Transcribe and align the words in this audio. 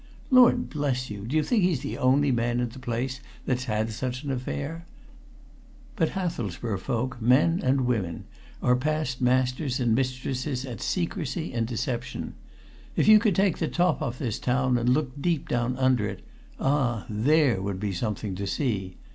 Lord 0.31 0.71
bless 0.71 1.11
you, 1.11 1.27
do 1.27 1.35
you 1.37 1.43
think 1.43 1.61
he's 1.61 1.81
the 1.81 1.99
only 1.99 2.31
man 2.31 2.59
in 2.59 2.69
the 2.69 2.79
place 2.79 3.19
that's 3.45 3.65
had 3.65 3.91
such 3.91 4.23
an 4.23 4.31
affair? 4.31 4.87
But 5.95 6.09
Hathelsborough 6.13 6.79
folk, 6.79 7.21
men 7.21 7.61
and 7.63 7.81
women, 7.81 8.23
are 8.63 8.75
past 8.75 9.21
masters 9.21 9.79
and 9.79 9.93
mistresses 9.93 10.65
at 10.65 10.81
secrecy 10.81 11.53
and 11.53 11.67
deception! 11.67 12.33
If 12.95 13.07
you 13.07 13.19
could 13.19 13.35
take 13.35 13.59
the 13.59 13.67
top 13.67 14.01
off 14.01 14.17
this 14.17 14.39
town, 14.39 14.75
and 14.79 14.89
look 14.89 15.21
deep 15.21 15.47
down 15.47 15.77
under 15.77 16.07
it 16.07 16.23
ah! 16.59 17.05
there 17.07 17.61
would 17.61 17.79
be 17.79 17.91
something 17.93 18.33
to 18.33 18.47
see. 18.47 18.97